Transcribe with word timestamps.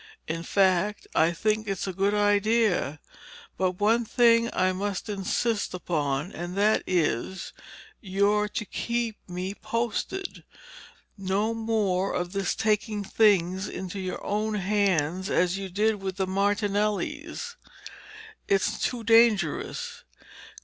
In 0.27 0.41
fact, 0.41 1.05
I 1.13 1.31
think 1.31 1.67
it's 1.67 1.85
a 1.85 1.93
good 1.93 2.15
idea. 2.15 2.99
But 3.55 3.73
one 3.79 4.03
thing 4.03 4.49
I 4.51 4.73
must 4.73 5.09
insist 5.09 5.75
upon 5.75 6.31
and 6.31 6.55
that 6.55 6.81
is—you're 6.87 8.47
to 8.49 8.65
keep 8.65 9.17
me 9.29 9.53
posted. 9.53 10.43
No 11.19 11.53
more 11.53 12.15
of 12.15 12.31
this 12.33 12.55
taking 12.55 13.03
things 13.03 13.67
into 13.67 13.99
your 13.99 14.25
own 14.25 14.55
hands, 14.55 15.29
as 15.29 15.59
you 15.59 15.69
did 15.69 15.97
with 16.01 16.15
the 16.15 16.25
Martinellis. 16.25 17.55
It's 18.47 18.79
too 18.79 19.03
dangerous. 19.03 20.03